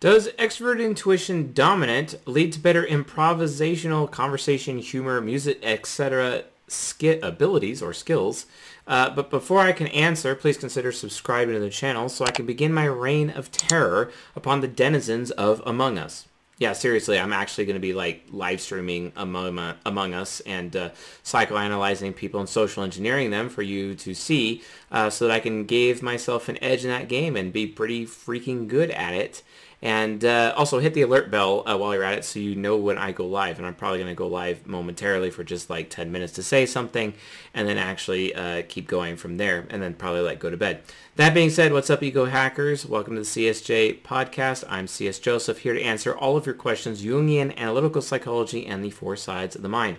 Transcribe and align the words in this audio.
Does 0.00 0.28
extrovert 0.38 0.82
intuition 0.82 1.52
dominant 1.52 2.14
lead 2.26 2.54
to 2.54 2.58
better 2.58 2.84
improvisational 2.84 4.10
conversation, 4.10 4.78
humor, 4.78 5.20
music, 5.20 5.58
etc. 5.62 6.44
skit 6.68 7.22
abilities 7.22 7.82
or 7.82 7.92
skills? 7.92 8.46
Uh, 8.86 9.10
but 9.10 9.28
before 9.28 9.60
I 9.60 9.72
can 9.72 9.88
answer, 9.88 10.34
please 10.34 10.56
consider 10.56 10.90
subscribing 10.90 11.52
to 11.52 11.60
the 11.60 11.68
channel 11.68 12.08
so 12.08 12.24
I 12.24 12.30
can 12.30 12.46
begin 12.46 12.72
my 12.72 12.86
reign 12.86 13.28
of 13.28 13.52
terror 13.52 14.10
upon 14.34 14.62
the 14.62 14.68
denizens 14.68 15.32
of 15.32 15.62
Among 15.66 15.98
Us. 15.98 16.26
Yeah, 16.56 16.72
seriously, 16.72 17.18
I'm 17.18 17.34
actually 17.34 17.66
going 17.66 17.76
to 17.76 17.80
be 17.80 17.92
like 17.92 18.24
live 18.30 18.62
streaming 18.62 19.12
Among, 19.16 19.74
Among 19.84 20.14
Us 20.14 20.40
and 20.40 20.74
uh, 20.76 20.90
psychoanalyzing 21.24 22.16
people 22.16 22.40
and 22.40 22.48
social 22.48 22.82
engineering 22.82 23.30
them 23.30 23.50
for 23.50 23.60
you 23.60 23.94
to 23.96 24.14
see 24.14 24.62
uh, 24.90 25.10
so 25.10 25.26
that 25.26 25.34
I 25.34 25.40
can 25.40 25.64
give 25.64 26.02
myself 26.02 26.48
an 26.48 26.62
edge 26.62 26.84
in 26.84 26.90
that 26.90 27.08
game 27.08 27.36
and 27.36 27.52
be 27.52 27.66
pretty 27.66 28.06
freaking 28.06 28.66
good 28.66 28.90
at 28.92 29.12
it. 29.12 29.42
And 29.82 30.26
uh, 30.26 30.52
also 30.56 30.78
hit 30.78 30.92
the 30.92 31.02
alert 31.02 31.30
bell 31.30 31.62
uh, 31.66 31.76
while 31.78 31.94
you're 31.94 32.04
at 32.04 32.18
it 32.18 32.24
so 32.24 32.38
you 32.38 32.54
know 32.54 32.76
when 32.76 32.98
I 32.98 33.12
go 33.12 33.26
live. 33.26 33.56
And 33.56 33.66
I'm 33.66 33.74
probably 33.74 33.98
going 33.98 34.10
to 34.10 34.14
go 34.14 34.26
live 34.26 34.66
momentarily 34.66 35.30
for 35.30 35.42
just 35.42 35.70
like 35.70 35.88
10 35.88 36.12
minutes 36.12 36.34
to 36.34 36.42
say 36.42 36.66
something 36.66 37.14
and 37.54 37.66
then 37.66 37.78
actually 37.78 38.34
uh, 38.34 38.62
keep 38.68 38.86
going 38.86 39.16
from 39.16 39.38
there 39.38 39.66
and 39.70 39.82
then 39.82 39.94
probably 39.94 40.20
like 40.20 40.38
go 40.38 40.50
to 40.50 40.56
bed. 40.58 40.82
That 41.16 41.32
being 41.32 41.48
said, 41.48 41.72
what's 41.72 41.88
up, 41.88 42.02
Ego 42.02 42.26
Hackers? 42.26 42.84
Welcome 42.84 43.14
to 43.14 43.20
the 43.20 43.26
CSJ 43.26 44.02
podcast. 44.02 44.64
I'm 44.68 44.86
CS 44.86 45.18
Joseph 45.18 45.60
here 45.60 45.72
to 45.72 45.82
answer 45.82 46.14
all 46.14 46.36
of 46.36 46.44
your 46.44 46.54
questions, 46.54 47.02
Jungian 47.02 47.56
analytical 47.56 48.02
psychology 48.02 48.66
and 48.66 48.84
the 48.84 48.90
four 48.90 49.16
sides 49.16 49.56
of 49.56 49.62
the 49.62 49.68
mind. 49.68 49.96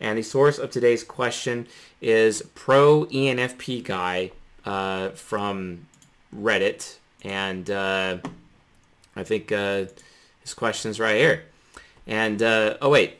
And 0.00 0.16
the 0.16 0.22
source 0.22 0.58
of 0.58 0.70
today's 0.70 1.04
question 1.04 1.66
is 2.00 2.42
pro 2.54 3.04
ENFP 3.06 3.84
guy 3.84 4.30
uh, 4.64 5.10
from 5.10 5.86
Reddit. 6.34 6.96
And 7.24 7.68
uh, 7.68 8.18
I 9.18 9.24
think 9.24 9.50
uh, 9.50 9.86
his 10.40 10.54
question's 10.54 11.00
right 11.00 11.16
here. 11.16 11.44
And, 12.06 12.40
uh, 12.40 12.76
oh 12.80 12.88
wait, 12.88 13.18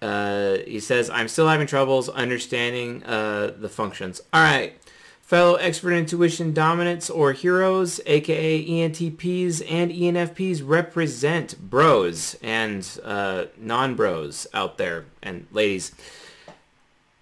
uh, 0.00 0.58
he 0.66 0.78
says, 0.78 1.10
I'm 1.10 1.26
still 1.26 1.48
having 1.48 1.66
troubles 1.66 2.08
understanding 2.08 3.02
uh, 3.02 3.52
the 3.58 3.68
functions. 3.68 4.20
All 4.32 4.42
right, 4.42 4.78
fellow 5.22 5.58
extrovert 5.58 5.98
intuition 5.98 6.54
dominants 6.54 7.10
or 7.10 7.32
heroes, 7.32 8.00
aka 8.06 8.64
ENTPs 8.64 9.62
and 9.68 9.90
ENFPs 9.90 10.62
represent 10.64 11.58
bros 11.58 12.36
and 12.40 13.00
uh, 13.04 13.46
non-bros 13.58 14.46
out 14.54 14.78
there 14.78 15.06
and 15.22 15.46
ladies. 15.50 15.92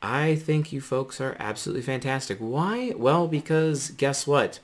I 0.02 0.34
think 0.34 0.70
you 0.70 0.82
folks 0.82 1.22
are 1.22 1.34
absolutely 1.38 1.82
fantastic. 1.82 2.36
Why? 2.38 2.92
Well, 2.94 3.26
because 3.26 3.92
guess 3.92 4.26
what? 4.26 4.60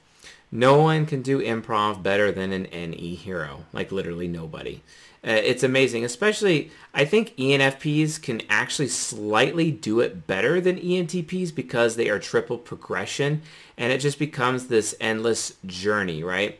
No 0.53 0.81
one 0.81 1.07
can 1.07 1.23
do 1.23 1.41
improv 1.41 2.03
better 2.03 2.33
than 2.33 2.53
an 2.53 2.65
NE 2.65 3.15
hero. 3.15 3.65
Like 3.73 3.93
literally 3.93 4.29
nobody. 4.29 4.83
Uh, 5.23 5.33
it's 5.33 5.63
amazing, 5.63 6.03
especially 6.05 6.71
I 6.95 7.05
think 7.05 7.37
ENFPs 7.37 8.21
can 8.23 8.41
actually 8.49 8.89
slightly 8.89 9.71
do 9.71 10.01
it 10.01 10.27
better 10.27 10.61
than 10.61 10.79
ENTPs 10.79 11.55
because 11.55 11.97
they 11.97 12.09
are 12.09 12.19
triple 12.19 12.57
progression 12.57 13.43
and 13.77 13.93
it 13.93 13.99
just 13.99 14.19
becomes 14.19 14.67
this 14.67 14.95
endless 14.99 15.55
journey, 15.67 16.25
right? 16.25 16.59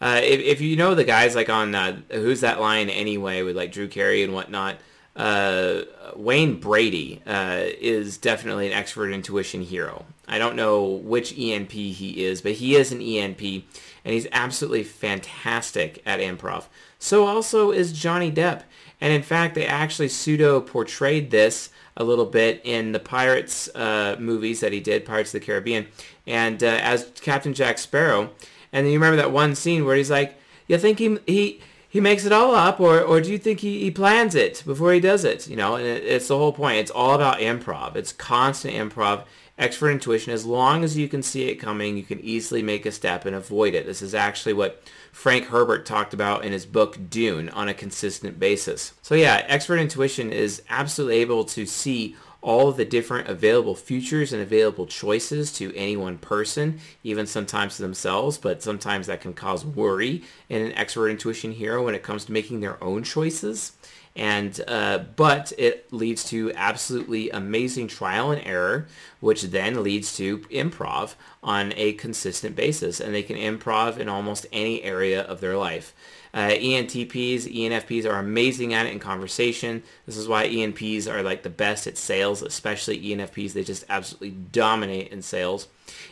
Uh, 0.00 0.20
if, 0.22 0.40
if 0.40 0.60
you 0.60 0.76
know 0.76 0.94
the 0.94 1.04
guys 1.04 1.34
like 1.34 1.50
on 1.50 1.74
uh, 1.74 2.00
Who's 2.10 2.40
That 2.40 2.60
Line 2.60 2.88
Anyway 2.88 3.42
with 3.42 3.56
like 3.56 3.72
Drew 3.72 3.88
Carey 3.88 4.22
and 4.22 4.32
whatnot, 4.32 4.76
uh, 5.18 5.82
Wayne 6.14 6.60
Brady 6.60 7.20
uh, 7.26 7.64
is 7.80 8.16
definitely 8.16 8.72
an 8.72 8.82
extrovert 8.82 9.12
intuition 9.12 9.62
hero. 9.62 10.06
I 10.28 10.38
don't 10.38 10.56
know 10.56 10.84
which 10.84 11.34
ENP 11.34 11.70
he 11.70 12.24
is, 12.24 12.40
but 12.40 12.52
he 12.52 12.76
is 12.76 12.92
an 12.92 13.00
ENP, 13.00 13.64
and 14.04 14.14
he's 14.14 14.28
absolutely 14.30 14.84
fantastic 14.84 16.02
at 16.06 16.20
improv. 16.20 16.66
So 16.98 17.26
also 17.26 17.72
is 17.72 17.92
Johnny 17.92 18.30
Depp. 18.30 18.62
And 19.00 19.12
in 19.12 19.22
fact, 19.22 19.54
they 19.54 19.66
actually 19.66 20.08
pseudo 20.08 20.60
portrayed 20.60 21.30
this 21.30 21.70
a 21.96 22.04
little 22.04 22.26
bit 22.26 22.60
in 22.64 22.92
the 22.92 23.00
Pirates 23.00 23.68
uh, 23.74 24.16
movies 24.18 24.60
that 24.60 24.72
he 24.72 24.80
did, 24.80 25.04
Pirates 25.04 25.34
of 25.34 25.40
the 25.40 25.46
Caribbean, 25.46 25.88
and 26.26 26.62
uh, 26.62 26.78
as 26.82 27.10
Captain 27.20 27.54
Jack 27.54 27.78
Sparrow. 27.78 28.30
And 28.72 28.86
you 28.86 28.94
remember 28.94 29.16
that 29.16 29.32
one 29.32 29.54
scene 29.54 29.84
where 29.84 29.96
he's 29.96 30.10
like, 30.10 30.36
"You 30.66 30.78
think 30.78 30.98
he 30.98 31.18
he 31.26 31.60
he 31.88 32.00
makes 32.00 32.24
it 32.24 32.32
all 32.32 32.54
up, 32.54 32.80
or 32.80 33.00
or 33.00 33.20
do 33.20 33.32
you 33.32 33.38
think 33.38 33.60
he, 33.60 33.80
he 33.80 33.90
plans 33.90 34.34
it 34.34 34.62
before 34.66 34.92
he 34.92 35.00
does 35.00 35.24
it?" 35.24 35.48
You 35.48 35.56
know, 35.56 35.76
and 35.76 35.86
it, 35.86 36.04
it's 36.04 36.28
the 36.28 36.36
whole 36.36 36.52
point. 36.52 36.78
It's 36.78 36.90
all 36.90 37.14
about 37.14 37.38
improv. 37.40 37.96
It's 37.96 38.12
constant 38.12 38.74
improv. 38.74 39.24
Extrovert 39.58 39.92
intuition. 39.92 40.32
As 40.32 40.46
long 40.46 40.84
as 40.84 40.96
you 40.96 41.08
can 41.08 41.20
see 41.20 41.48
it 41.48 41.56
coming, 41.56 41.96
you 41.96 42.04
can 42.04 42.20
easily 42.20 42.62
make 42.62 42.86
a 42.86 42.92
step 42.92 43.26
and 43.26 43.34
avoid 43.34 43.74
it. 43.74 43.86
This 43.86 44.02
is 44.02 44.14
actually 44.14 44.52
what 44.52 44.80
Frank 45.10 45.46
Herbert 45.46 45.84
talked 45.84 46.14
about 46.14 46.44
in 46.44 46.52
his 46.52 46.64
book 46.64 46.96
Dune 47.10 47.48
on 47.48 47.68
a 47.68 47.74
consistent 47.74 48.38
basis. 48.38 48.92
So 49.02 49.16
yeah, 49.16 49.44
extrovert 49.48 49.80
intuition 49.80 50.32
is 50.32 50.62
absolutely 50.70 51.16
able 51.16 51.44
to 51.46 51.66
see 51.66 52.14
all 52.48 52.72
the 52.72 52.84
different 52.86 53.28
available 53.28 53.74
futures 53.74 54.32
and 54.32 54.40
available 54.40 54.86
choices 54.86 55.52
to 55.52 55.70
any 55.76 55.94
one 55.98 56.16
person, 56.16 56.80
even 57.04 57.26
sometimes 57.26 57.76
to 57.76 57.82
themselves, 57.82 58.38
but 58.38 58.62
sometimes 58.62 59.06
that 59.06 59.20
can 59.20 59.34
cause 59.34 59.66
worry 59.66 60.22
in 60.48 60.62
an 60.62 60.72
extrovert 60.72 61.10
intuition 61.10 61.52
hero 61.52 61.84
when 61.84 61.94
it 61.94 62.02
comes 62.02 62.24
to 62.24 62.32
making 62.32 62.60
their 62.60 62.82
own 62.82 63.02
choices 63.02 63.72
and 64.18 64.60
uh, 64.66 64.98
but 65.16 65.52
it 65.56 65.90
leads 65.92 66.24
to 66.24 66.52
absolutely 66.54 67.30
amazing 67.30 67.86
trial 67.86 68.30
and 68.30 68.44
error 68.44 68.86
which 69.20 69.42
then 69.44 69.82
leads 69.82 70.16
to 70.16 70.38
improv 70.50 71.14
on 71.42 71.72
a 71.76 71.92
consistent 71.94 72.54
basis 72.54 73.00
and 73.00 73.14
they 73.14 73.22
can 73.22 73.36
improv 73.36 73.96
in 73.96 74.08
almost 74.08 74.44
any 74.52 74.82
area 74.82 75.22
of 75.22 75.40
their 75.40 75.56
life 75.56 75.94
uh, 76.34 76.50
ENTPs, 76.50 77.52
ENFPs 77.52 78.04
are 78.04 78.18
amazing 78.18 78.74
at 78.74 78.86
it 78.86 78.92
in 78.92 78.98
conversation. 78.98 79.82
This 80.06 80.16
is 80.16 80.28
why 80.28 80.46
ENPs 80.46 81.10
are 81.10 81.22
like 81.22 81.42
the 81.42 81.50
best 81.50 81.86
at 81.86 81.96
sales, 81.96 82.42
especially 82.42 83.00
ENFPs. 83.00 83.52
They 83.54 83.64
just 83.64 83.84
absolutely 83.88 84.30
dominate 84.30 85.10
in 85.10 85.22
sales. 85.22 85.68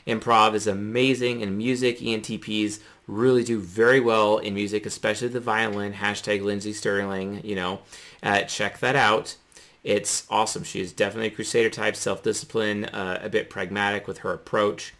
Improv 0.06 0.55
is 0.55 0.67
amazing 0.67 1.43
in 1.43 1.59
music. 1.59 1.99
ENTPs 1.99 2.81
really 3.06 3.44
do 3.44 3.61
very 3.61 4.00
well 4.00 4.39
in 4.39 4.55
music, 4.55 4.87
especially 4.87 5.28
the 5.28 5.41
violin. 5.41 5.94
Hashtag 5.94 6.43
Lindsey 6.43 6.72
Stirling, 6.72 7.41
you 7.44 7.55
know, 7.55 7.81
uh, 8.22 8.43
check 8.43 8.78
that 8.81 8.97
out. 8.97 9.37
It's 9.84 10.27
awesome. 10.28 10.65
She 10.65 10.81
is 10.81 10.93
definitely 10.93 11.28
a 11.28 11.31
crusader 11.31 11.71
type, 11.71 11.94
self-discipline, 11.94 12.87
uh, 12.87 13.21
a 13.22 13.28
bit 13.28 13.49
pragmatic 13.49 14.09
with 14.09 14.19
her 14.19 14.33
approach. 14.33 14.94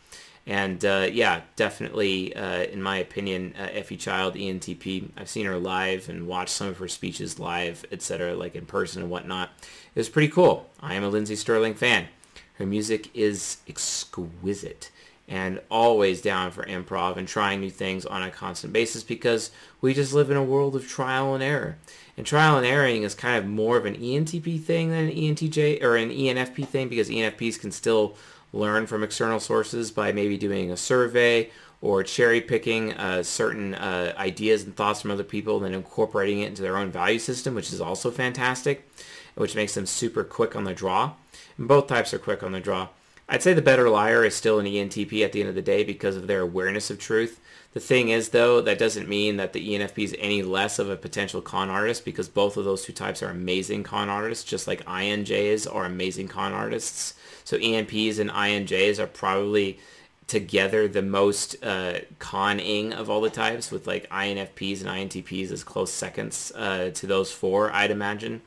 And 0.47 0.85
uh, 0.85 1.09
yeah, 1.11 1.41
definitely, 1.57 2.35
uh, 2.37 2.63
in 2.63 2.81
my 2.81 2.99
opinion, 2.99 3.55
uh, 3.59 3.67
Effie 3.73 3.97
Child, 3.97 4.35
ENTP. 4.35 5.11
I've 5.17 5.29
seen 5.29 5.45
her 5.47 5.59
live 5.59 6.09
and 6.09 6.29
watched 6.29 6.51
some 6.51 6.69
of 6.69 6.79
her 6.79 6.87
speeches 6.87 7.41
live, 7.41 7.85
etc., 7.91 8.37
like 8.37 8.55
in 8.55 8.65
person 8.65 9.03
and 9.03 9.11
whatnot. 9.11 9.51
It 9.61 9.99
was 9.99 10.09
pretty 10.09 10.29
cool. 10.29 10.71
I 10.79 10.95
am 10.95 11.03
a 11.03 11.09
Lindsey 11.09 11.35
Stirling 11.35 11.75
fan. 11.75 12.07
Her 12.55 12.67
music 12.67 13.11
is 13.13 13.57
exquisite 13.69 14.93
and 15.29 15.61
always 15.71 16.21
down 16.21 16.51
for 16.51 16.65
improv 16.65 17.17
and 17.17 17.27
trying 17.27 17.61
new 17.61 17.71
things 17.71 18.07
on 18.07 18.23
a 18.23 18.31
constant 18.31 18.73
basis 18.73 19.03
because 19.03 19.51
we 19.81 19.93
just 19.93 20.13
live 20.13 20.31
in 20.31 20.37
a 20.37 20.43
world 20.43 20.77
of 20.77 20.87
trial 20.87 21.35
and 21.35 21.43
error. 21.43 21.77
And 22.17 22.25
trial 22.25 22.57
and 22.57 22.67
erroring 22.67 23.03
is 23.03 23.15
kind 23.15 23.37
of 23.37 23.47
more 23.47 23.77
of 23.77 23.85
an 23.85 23.97
ENTP 23.97 24.63
thing 24.63 24.91
than 24.91 25.09
an 25.09 25.13
ENTJ 25.13 25.83
or 25.83 25.97
an 25.97 26.11
ENFP 26.11 26.67
thing 26.67 26.89
because 26.89 27.11
ENFPs 27.11 27.61
can 27.61 27.73
still 27.73 28.17
learn 28.53 28.87
from 28.87 29.03
external 29.03 29.41
sources 29.41 29.91
by 29.91 30.13
maybe 30.13 30.39
doing 30.39 30.71
a 30.71 30.77
survey 30.77 31.51
or 31.83 32.03
cherry 32.03 32.41
picking 32.41 32.95
uh, 32.95 33.23
certain 33.23 33.75
uh, 33.75 34.15
ideas 34.17 34.65
and 34.65 34.75
thoughts 34.77 35.03
from 35.03 35.11
other 35.11 35.25
people 35.25 35.57
and 35.57 35.67
then 35.67 35.75
incorporating 35.75 36.41
it 36.41 36.49
into 36.49 36.63
their 36.63 36.79
own 36.79 36.91
value 36.91 37.19
system, 37.19 37.55
which 37.55 37.73
is 37.73 37.81
also 37.81 38.11
fantastic, 38.11 38.89
which 39.35 39.55
makes 39.55 39.75
them 39.75 39.85
super 39.85 40.25
quick 40.25 40.57
on 40.57 40.65
the 40.65 40.73
draw. 40.73 41.13
And 41.59 41.69
both 41.69 41.87
types 41.87 42.15
are 42.15 42.19
quick 42.19 42.43
on 42.43 42.53
the 42.53 42.61
draw. 42.61 42.89
I'd 43.29 43.43
say 43.43 43.55
the 43.55 43.63
better 43.63 43.89
liar 43.89 44.25
is 44.25 44.37
still 44.37 44.61
an 44.61 44.67
ENTP 44.67 45.25
at 45.25 45.33
the 45.33 45.41
end 45.41 45.49
of 45.49 45.57
the 45.57 45.63
day 45.63 45.83
because 45.83 46.17
of 46.17 46.29
their 46.29 46.43
awareness 46.43 46.91
of 46.91 46.99
truth. 46.99 47.41
The 47.73 47.81
thing 47.81 48.09
is, 48.09 48.29
though, 48.29 48.61
that 48.61 48.79
doesn't 48.79 49.09
mean 49.09 49.37
that 49.37 49.53
the 49.53 49.69
ENFP 49.69 50.05
is 50.05 50.17
any 50.19 50.43
less 50.43 50.79
of 50.79 50.89
a 50.89 50.97
potential 50.97 51.43
con 51.43 51.69
artist 51.69 52.05
because 52.05 52.29
both 52.29 52.57
of 52.57 52.65
those 52.65 52.85
two 52.85 52.93
types 52.93 53.23
are 53.23 53.31
amazing 53.31 53.83
con 53.83 54.09
artists, 54.09 54.45
just 54.45 54.67
like 54.67 54.85
INJs 54.87 55.73
are 55.75 55.85
amazing 55.85 56.29
con 56.29 56.53
artists. 56.53 57.15
So 57.45 57.59
ENPs 57.59 58.19
and 58.19 58.31
INJs 58.31 58.99
are 58.99 59.07
probably 59.09 59.79
together 60.27 60.89
the 60.89 61.03
most 61.03 61.63
uh, 61.65 62.01
conning 62.19 62.93
of 62.93 63.11
all 63.11 63.21
the 63.21 63.31
types 63.31 63.71
with 63.71 63.87
like 63.87 64.09
INFPs 64.11 64.81
and 64.81 65.11
INTPs 65.11 65.51
as 65.51 65.63
close 65.63 65.93
seconds 65.93 66.53
uh, 66.57 66.91
to 66.95 67.07
those 67.07 67.31
four, 67.33 67.73
I'd 67.73 67.91
imagine. 67.91 68.43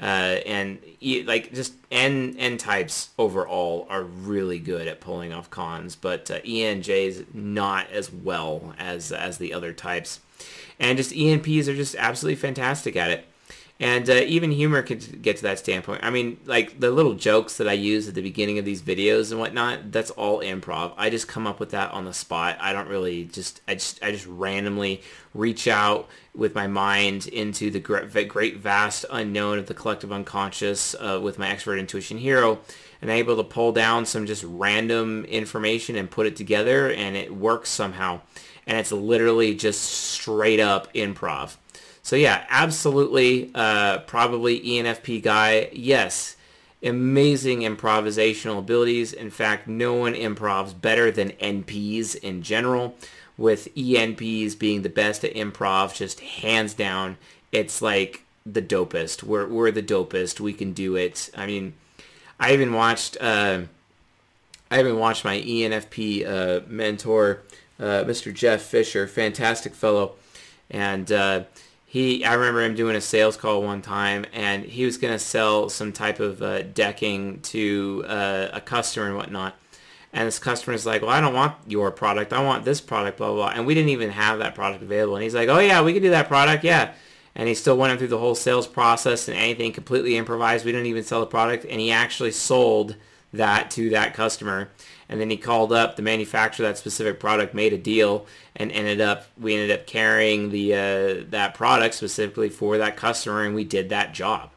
Uh, 0.00 0.40
and 0.46 0.78
like 1.24 1.52
just 1.52 1.74
N 1.90 2.34
N 2.38 2.58
types 2.58 3.10
overall 3.16 3.86
are 3.88 4.02
really 4.02 4.58
good 4.58 4.88
at 4.88 5.00
pulling 5.00 5.32
off 5.32 5.50
cons, 5.50 5.94
but 5.94 6.30
uh, 6.30 6.40
ENJs 6.40 7.32
not 7.34 7.90
as 7.90 8.12
well 8.12 8.74
as 8.78 9.12
as 9.12 9.38
the 9.38 9.54
other 9.54 9.72
types. 9.72 10.20
And 10.80 10.98
just 10.98 11.12
ENPs 11.12 11.68
are 11.68 11.76
just 11.76 11.94
absolutely 11.94 12.36
fantastic 12.36 12.96
at 12.96 13.10
it. 13.10 13.26
And 13.80 14.08
uh, 14.08 14.14
even 14.26 14.52
humor 14.52 14.82
could 14.82 15.20
get 15.20 15.36
to 15.38 15.42
that 15.42 15.58
standpoint. 15.58 16.04
I 16.04 16.10
mean, 16.10 16.38
like 16.46 16.78
the 16.78 16.92
little 16.92 17.14
jokes 17.14 17.56
that 17.56 17.68
I 17.68 17.72
use 17.72 18.06
at 18.06 18.14
the 18.14 18.22
beginning 18.22 18.58
of 18.58 18.64
these 18.64 18.80
videos 18.80 19.32
and 19.32 19.40
whatnot, 19.40 19.90
that's 19.90 20.10
all 20.12 20.40
improv. 20.40 20.92
I 20.96 21.10
just 21.10 21.26
come 21.26 21.46
up 21.46 21.58
with 21.58 21.70
that 21.70 21.90
on 21.90 22.04
the 22.04 22.14
spot. 22.14 22.56
I 22.60 22.72
don't 22.72 22.88
really 22.88 23.24
just, 23.24 23.60
I 23.66 23.74
just, 23.74 24.00
I 24.02 24.12
just 24.12 24.26
randomly 24.26 25.02
reach 25.34 25.66
out 25.66 26.08
with 26.36 26.54
my 26.54 26.68
mind 26.68 27.26
into 27.26 27.68
the 27.68 27.80
great, 27.80 28.58
vast 28.58 29.06
unknown 29.10 29.58
of 29.58 29.66
the 29.66 29.74
collective 29.74 30.12
unconscious 30.12 30.94
uh, 31.00 31.18
with 31.20 31.38
my 31.38 31.48
extrovert 31.48 31.80
intuition 31.80 32.18
hero 32.18 32.60
and 33.04 33.10
I'm 33.12 33.18
able 33.18 33.36
to 33.36 33.44
pull 33.44 33.72
down 33.72 34.06
some 34.06 34.24
just 34.24 34.44
random 34.44 35.26
information 35.26 35.94
and 35.96 36.10
put 36.10 36.26
it 36.26 36.36
together 36.36 36.90
and 36.90 37.16
it 37.16 37.34
works 37.36 37.68
somehow. 37.68 38.22
And 38.66 38.78
it's 38.78 38.92
literally 38.92 39.54
just 39.54 39.82
straight 39.82 40.58
up 40.58 40.90
improv. 40.94 41.56
So 42.04 42.16
yeah, 42.16 42.44
absolutely, 42.50 43.50
uh, 43.54 44.00
probably 44.00 44.60
ENFP 44.60 45.22
guy. 45.22 45.70
Yes, 45.72 46.36
amazing 46.82 47.60
improvisational 47.60 48.58
abilities. 48.58 49.14
In 49.14 49.30
fact, 49.30 49.66
no 49.66 49.94
one 49.94 50.12
improvs 50.12 50.78
better 50.78 51.10
than 51.10 51.30
NPs 51.30 52.14
in 52.16 52.42
general, 52.42 52.94
with 53.38 53.74
ENPs 53.74 54.58
being 54.58 54.82
the 54.82 54.90
best 54.90 55.24
at 55.24 55.32
improv, 55.32 55.94
just 55.94 56.20
hands 56.20 56.74
down. 56.74 57.16
It's 57.52 57.80
like 57.80 58.22
the 58.44 58.60
dopest. 58.60 59.22
We're, 59.22 59.46
we're 59.46 59.70
the 59.70 59.82
dopest. 59.82 60.40
We 60.40 60.52
can 60.52 60.74
do 60.74 60.96
it. 60.96 61.30
I 61.34 61.46
mean, 61.46 61.72
I 62.38 62.52
even 62.52 62.74
watched, 62.74 63.16
uh, 63.18 63.62
I 64.70 64.78
even 64.78 64.98
watched 64.98 65.24
my 65.24 65.40
ENFP 65.40 66.26
uh, 66.26 66.60
mentor, 66.68 67.40
uh, 67.80 68.04
Mr. 68.04 68.32
Jeff 68.32 68.60
Fisher, 68.60 69.06
fantastic 69.06 69.74
fellow. 69.74 70.16
And 70.70 71.10
uh, 71.10 71.44
he 71.94 72.24
I 72.24 72.34
remember 72.34 72.60
him 72.60 72.74
doing 72.74 72.96
a 72.96 73.00
sales 73.00 73.36
call 73.36 73.62
one 73.62 73.80
time 73.80 74.26
and 74.32 74.64
he 74.64 74.84
was 74.84 74.98
going 74.98 75.12
to 75.12 75.18
sell 75.18 75.68
some 75.68 75.92
type 75.92 76.18
of 76.18 76.42
uh, 76.42 76.62
decking 76.62 77.38
to 77.42 78.04
uh, 78.08 78.48
a 78.52 78.60
customer 78.60 79.06
and 79.06 79.16
whatnot. 79.16 79.54
And 80.12 80.26
this 80.26 80.40
customer 80.40 80.74
is 80.74 80.84
like, 80.84 81.02
well, 81.02 81.12
I 81.12 81.20
don't 81.20 81.34
want 81.34 81.54
your 81.68 81.92
product. 81.92 82.32
I 82.32 82.42
want 82.42 82.64
this 82.64 82.80
product, 82.80 83.18
blah, 83.18 83.28
blah, 83.28 83.36
blah. 83.36 83.52
And 83.54 83.64
we 83.64 83.74
didn't 83.74 83.90
even 83.90 84.10
have 84.10 84.40
that 84.40 84.56
product 84.56 84.82
available. 84.82 85.14
And 85.14 85.22
he's 85.22 85.36
like, 85.36 85.48
oh, 85.48 85.60
yeah, 85.60 85.82
we 85.82 85.92
can 85.92 86.02
do 86.02 86.10
that 86.10 86.26
product. 86.26 86.64
Yeah. 86.64 86.94
And 87.36 87.46
he 87.48 87.54
still 87.54 87.76
went 87.76 87.96
through 88.00 88.08
the 88.08 88.18
whole 88.18 88.34
sales 88.34 88.66
process 88.66 89.28
and 89.28 89.36
anything 89.36 89.70
completely 89.70 90.16
improvised. 90.16 90.64
We 90.64 90.72
didn't 90.72 90.88
even 90.88 91.04
sell 91.04 91.20
the 91.20 91.26
product. 91.26 91.64
And 91.64 91.80
he 91.80 91.92
actually 91.92 92.32
sold 92.32 92.96
that 93.36 93.70
to 93.72 93.90
that 93.90 94.14
customer 94.14 94.70
and 95.08 95.20
then 95.20 95.30
he 95.30 95.36
called 95.36 95.72
up 95.72 95.96
the 95.96 96.02
manufacturer 96.02 96.66
that 96.66 96.78
specific 96.78 97.20
product, 97.20 97.54
made 97.54 97.72
a 97.72 97.78
deal, 97.78 98.26
and 98.56 98.72
ended 98.72 99.00
up 99.00 99.26
we 99.38 99.54
ended 99.54 99.70
up 99.70 99.86
carrying 99.86 100.50
the 100.50 100.74
uh, 100.74 101.24
that 101.30 101.54
product 101.54 101.94
specifically 101.94 102.48
for 102.48 102.78
that 102.78 102.96
customer, 102.96 103.44
and 103.44 103.54
we 103.54 103.64
did 103.64 103.88
that 103.90 104.14
job. 104.14 104.50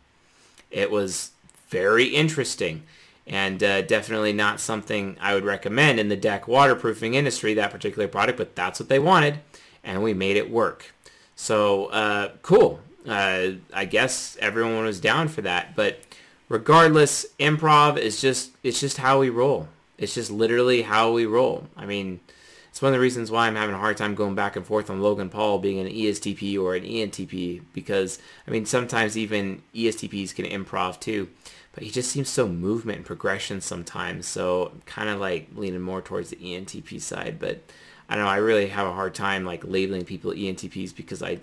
It 0.71 0.89
was 0.91 1.31
very 1.69 2.05
interesting, 2.05 2.83
and 3.25 3.61
uh, 3.61 3.81
definitely 3.81 4.33
not 4.33 4.59
something 4.59 5.17
I 5.19 5.33
would 5.33 5.45
recommend 5.45 5.99
in 5.99 6.09
the 6.09 6.15
deck 6.15 6.47
waterproofing 6.47 7.13
industry. 7.13 7.53
That 7.53 7.71
particular 7.71 8.07
product, 8.07 8.37
but 8.37 8.55
that's 8.55 8.79
what 8.79 8.89
they 8.89 8.99
wanted, 8.99 9.39
and 9.83 10.01
we 10.01 10.13
made 10.13 10.37
it 10.37 10.49
work. 10.49 10.93
So 11.35 11.87
uh, 11.87 12.31
cool. 12.41 12.79
Uh, 13.07 13.51
I 13.73 13.85
guess 13.85 14.35
everyone 14.41 14.83
was 14.83 14.99
down 14.99 15.29
for 15.29 15.41
that, 15.41 15.77
but 15.77 16.01
regardless, 16.49 17.25
improv 17.39 17.97
is 17.97 18.21
just 18.21 18.51
it's 18.63 18.79
just 18.79 18.97
how 18.97 19.19
we 19.19 19.29
roll. 19.29 19.67
It's 19.97 20.13
just 20.15 20.31
literally 20.31 20.83
how 20.83 21.11
we 21.11 21.25
roll. 21.25 21.67
I 21.75 21.85
mean, 21.85 22.19
it's 22.69 22.81
one 22.81 22.93
of 22.93 22.97
the 22.97 23.01
reasons 23.01 23.31
why 23.31 23.47
I'm 23.47 23.55
having 23.55 23.73
a 23.73 23.79
hard 23.79 23.97
time 23.97 24.13
going 24.13 24.35
back 24.35 24.55
and 24.55 24.65
forth 24.65 24.91
on 24.91 25.01
Logan 25.01 25.29
Paul 25.29 25.57
being 25.57 25.79
an 25.79 25.87
ESTP 25.87 26.61
or 26.61 26.75
an 26.75 26.83
ENTP 26.83 27.63
because, 27.73 28.19
I 28.47 28.51
mean, 28.51 28.67
sometimes 28.67 29.17
even 29.17 29.63
ESTPs 29.73 30.35
can 30.35 30.45
improv 30.45 30.99
too. 30.99 31.29
But 31.73 31.83
he 31.83 31.89
just 31.89 32.11
seems 32.11 32.29
so 32.29 32.47
movement 32.47 32.97
and 32.97 33.05
progression 33.05 33.61
sometimes. 33.61 34.27
So 34.27 34.71
I'm 34.73 34.81
kind 34.85 35.09
of 35.09 35.19
like 35.19 35.47
leaning 35.55 35.81
more 35.81 36.01
towards 36.03 36.29
the 36.29 36.35
ENTP 36.35 37.01
side. 37.01 37.39
But 37.39 37.61
I 38.07 38.15
don't 38.15 38.25
know. 38.25 38.29
I 38.29 38.37
really 38.37 38.67
have 38.67 38.85
a 38.85 38.93
hard 38.93 39.15
time 39.15 39.43
like 39.43 39.63
labeling 39.63 40.05
people 40.05 40.31
ENTPs 40.31 40.95
because 40.95 41.23
I 41.23 41.39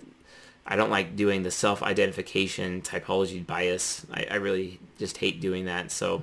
I 0.66 0.76
don't 0.76 0.90
like 0.90 1.16
doing 1.16 1.42
the 1.42 1.50
self-identification 1.50 2.82
typology 2.82 3.44
bias. 3.46 4.06
I, 4.12 4.26
I 4.30 4.34
really 4.36 4.80
just 4.98 5.18
hate 5.18 5.40
doing 5.40 5.66
that. 5.66 5.90
So 5.90 6.22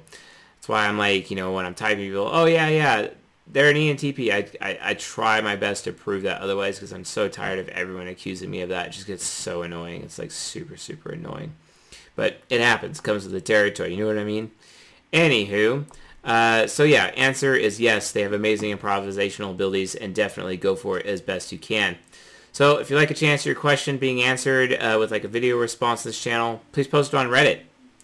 that's 0.55 0.69
why 0.69 0.87
I'm 0.87 0.97
like, 0.97 1.29
you 1.29 1.35
know, 1.35 1.53
when 1.53 1.65
I'm 1.65 1.75
typing 1.75 2.05
people, 2.05 2.29
oh 2.31 2.45
yeah, 2.45 2.67
yeah, 2.67 3.07
they're 3.47 3.69
an 3.69 3.75
ENTP. 3.75 4.31
I, 4.31 4.47
I, 4.65 4.79
I 4.81 4.93
try 4.95 5.41
my 5.41 5.55
best 5.55 5.83
to 5.83 5.93
prove 5.93 6.23
that 6.23 6.41
otherwise 6.41 6.77
because 6.77 6.91
I'm 6.91 7.05
so 7.05 7.27
tired 7.27 7.59
of 7.59 7.67
everyone 7.69 8.07
accusing 8.07 8.49
me 8.49 8.61
of 8.61 8.69
that. 8.69 8.87
It 8.87 8.91
just 8.91 9.07
gets 9.07 9.25
so 9.25 9.61
annoying. 9.61 10.01
It's 10.03 10.17
like 10.17 10.31
super, 10.31 10.77
super 10.77 11.11
annoying. 11.11 11.53
But 12.15 12.41
it 12.49 12.61
happens. 12.61 12.99
Comes 12.99 13.23
with 13.23 13.33
the 13.33 13.41
territory. 13.41 13.93
You 13.93 14.01
know 14.01 14.07
what 14.07 14.17
I 14.17 14.23
mean? 14.23 14.51
Anywho, 15.13 15.85
uh, 16.23 16.67
so 16.67 16.83
yeah, 16.83 17.07
answer 17.17 17.55
is 17.55 17.79
yes. 17.79 18.11
They 18.11 18.21
have 18.21 18.33
amazing 18.33 18.75
improvisational 18.75 19.51
abilities 19.51 19.95
and 19.95 20.15
definitely 20.15 20.57
go 20.57 20.75
for 20.75 20.99
it 20.99 21.05
as 21.05 21.21
best 21.21 21.51
you 21.51 21.57
can. 21.57 21.97
So 22.51 22.77
if 22.77 22.89
you'd 22.89 22.97
like 22.97 23.11
a 23.11 23.15
chance 23.15 23.45
your 23.45 23.55
question 23.55 23.97
being 23.97 24.21
answered 24.21 24.73
uh, 24.73 24.97
with 24.99 25.11
like 25.11 25.23
a 25.23 25.29
video 25.29 25.57
response 25.57 26.03
to 26.03 26.09
this 26.09 26.21
channel, 26.21 26.61
please 26.71 26.87
post 26.87 27.13
it 27.13 27.17
on 27.17 27.27
Reddit 27.27 27.61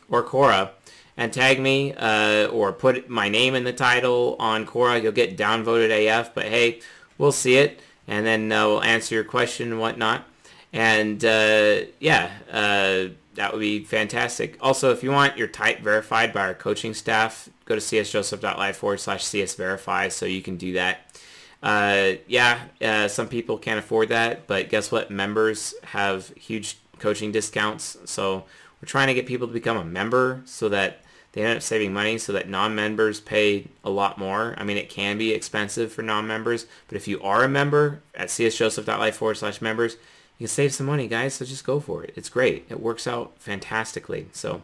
or 0.10 0.24
Quora 0.24 0.70
and 1.18 1.34
tag 1.34 1.60
me 1.60 1.94
uh, 1.94 2.48
or 2.48 2.72
put 2.72 3.10
my 3.10 3.28
name 3.28 3.56
in 3.56 3.64
the 3.66 3.74
title 3.74 4.36
on 4.40 4.66
Quora. 4.66 5.02
You'll 5.02 5.12
get 5.12 5.38
downvoted 5.38 5.90
AF, 5.92 6.34
but 6.34 6.46
hey, 6.46 6.80
we'll 7.18 7.32
see 7.32 7.58
it, 7.58 7.82
and 8.08 8.26
then 8.26 8.52
uh, 8.52 8.68
we'll 8.68 8.84
answer 8.84 9.16
your 9.16 9.24
question 9.24 9.72
and 9.72 9.82
whatnot. 9.82 10.26
And 10.72 11.24
uh, 11.26 11.82
yeah, 12.00 12.32
uh, 12.52 13.14
that 13.34 13.52
would 13.52 13.60
be 13.60 13.84
fantastic. 13.84 14.58
Also, 14.62 14.92
if 14.92 15.04
you 15.04 15.12
want 15.12 15.38
your 15.38 15.48
type 15.48 15.80
verified 15.80 16.34
by 16.34 16.42
our 16.42 16.54
coaching 16.54 16.94
staff, 16.94 17.50
go 17.66 17.76
to 17.76 17.82
csjoseph.life 17.82 18.78
forward 18.78 19.00
slash 19.00 19.26
csverify 19.26 20.12
so 20.12 20.26
you 20.26 20.42
can 20.42 20.56
do 20.56 20.74
that. 20.74 21.20
Uh, 21.62 22.14
yeah, 22.28 22.60
uh, 22.82 23.08
some 23.08 23.28
people 23.28 23.58
can't 23.58 23.80
afford 23.80 24.10
that, 24.10 24.48
but 24.48 24.70
guess 24.70 24.92
what? 24.92 25.10
Members 25.10 25.74
have 25.84 26.30
huge 26.36 26.78
coaching 27.00 27.32
discounts. 27.32 27.98
So 28.06 28.46
we're 28.82 28.88
trying 28.88 29.08
to 29.08 29.14
get 29.14 29.26
people 29.26 29.48
to 29.48 29.54
become 29.54 29.78
a 29.78 29.86
member 29.86 30.42
so 30.46 30.70
that 30.70 31.02
they 31.34 31.44
end 31.44 31.58
up 31.58 31.62
saving 31.62 31.94
money 31.94 32.18
so 32.18 32.34
that 32.34 32.50
non-members 32.50 33.20
pay 33.20 33.68
a 33.84 33.90
lot 33.90 34.18
more. 34.18 34.56
I 34.58 34.64
mean, 34.64 34.78
it 34.78 34.90
can 34.90 35.18
be 35.18 35.34
expensive 35.34 35.92
for 35.92 36.02
non-members, 36.02 36.66
but 36.88 36.96
if 36.96 37.08
you 37.08 37.22
are 37.22 37.44
a 37.44 37.50
member 37.50 38.02
at 38.16 38.30
csjoseph.life 38.30 39.16
forward 39.16 39.36
slash 39.36 39.62
members, 39.62 39.98
you 40.38 40.46
can 40.46 40.48
save 40.48 40.74
some 40.74 40.86
money, 40.86 41.08
guys, 41.08 41.36
so 41.36 41.46
just 41.46 41.66
go 41.66 41.80
for 41.80 42.04
it. 42.04 42.14
It's 42.16 42.30
great. 42.30 42.66
It 42.70 42.80
works 42.80 43.08
out 43.08 43.34
fantastically. 43.40 44.28
So, 44.32 44.62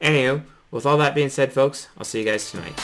anywho, 0.00 0.42
with 0.70 0.86
all 0.86 0.98
that 0.98 1.14
being 1.14 1.28
said, 1.28 1.52
folks, 1.52 1.88
I'll 1.98 2.04
see 2.04 2.20
you 2.20 2.24
guys 2.24 2.50
tonight. 2.50 2.78